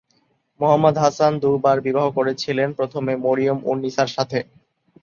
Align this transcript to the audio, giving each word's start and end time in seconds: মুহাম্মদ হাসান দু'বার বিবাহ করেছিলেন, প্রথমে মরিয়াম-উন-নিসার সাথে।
মুহাম্মদ 0.59 0.95
হাসান 0.97 1.33
দু'বার 1.41 1.77
বিবাহ 1.81 2.05
করেছিলেন, 2.11 2.69
প্রথমে 2.73 3.13
মরিয়াম-উন-নিসার 3.15 4.09
সাথে। 4.15 4.39